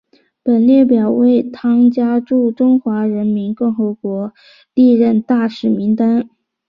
[0.41, 4.33] 本列表为汤加驻中华人民共和国
[4.73, 6.27] 历任大使名录。